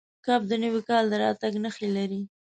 [0.25, 2.21] کب د نوي کال د راتګ نښې لري.